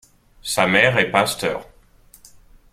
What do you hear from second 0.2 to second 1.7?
Sa mère est pasteure.